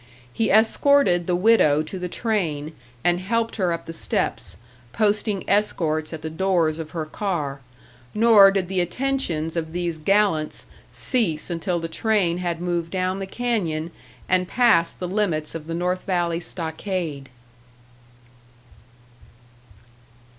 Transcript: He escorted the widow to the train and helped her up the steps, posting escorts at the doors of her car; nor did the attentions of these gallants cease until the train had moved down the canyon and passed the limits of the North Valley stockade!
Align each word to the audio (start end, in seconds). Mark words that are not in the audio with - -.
He 0.33 0.49
escorted 0.49 1.27
the 1.27 1.35
widow 1.35 1.83
to 1.83 1.99
the 1.99 2.09
train 2.09 2.73
and 3.03 3.19
helped 3.19 3.57
her 3.57 3.71
up 3.71 3.85
the 3.85 3.93
steps, 3.93 4.55
posting 4.93 5.47
escorts 5.47 6.11
at 6.11 6.23
the 6.23 6.29
doors 6.31 6.79
of 6.79 6.89
her 6.89 7.05
car; 7.05 7.59
nor 8.15 8.49
did 8.49 8.67
the 8.67 8.79
attentions 8.81 9.55
of 9.55 9.73
these 9.73 9.99
gallants 9.99 10.65
cease 10.89 11.51
until 11.51 11.79
the 11.79 11.87
train 11.87 12.39
had 12.39 12.59
moved 12.59 12.89
down 12.89 13.19
the 13.19 13.27
canyon 13.27 13.91
and 14.27 14.47
passed 14.47 14.97
the 14.97 15.07
limits 15.07 15.53
of 15.53 15.67
the 15.67 15.75
North 15.75 16.01
Valley 16.07 16.39
stockade! 16.39 17.29